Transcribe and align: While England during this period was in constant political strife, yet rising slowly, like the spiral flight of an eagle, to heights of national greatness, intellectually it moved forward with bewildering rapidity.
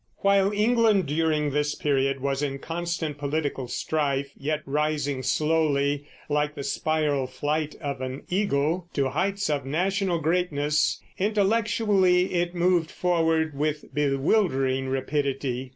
While 0.23 0.51
England 0.51 1.05
during 1.05 1.51
this 1.51 1.75
period 1.75 2.21
was 2.21 2.41
in 2.41 2.57
constant 2.57 3.19
political 3.19 3.67
strife, 3.67 4.31
yet 4.35 4.63
rising 4.65 5.21
slowly, 5.21 6.07
like 6.27 6.55
the 6.55 6.63
spiral 6.63 7.27
flight 7.27 7.75
of 7.79 8.01
an 8.01 8.23
eagle, 8.27 8.89
to 8.93 9.09
heights 9.11 9.47
of 9.47 9.63
national 9.63 10.17
greatness, 10.17 10.99
intellectually 11.19 12.33
it 12.33 12.55
moved 12.55 12.89
forward 12.89 13.55
with 13.55 13.93
bewildering 13.93 14.89
rapidity. 14.89 15.69